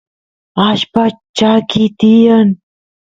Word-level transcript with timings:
allpa 0.67 1.03
chakiy 1.37 1.87
tiyan 1.99 2.49